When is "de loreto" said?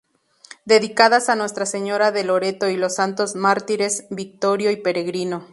2.11-2.67